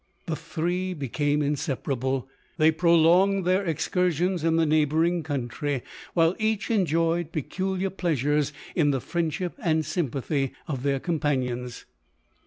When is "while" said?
6.15-6.35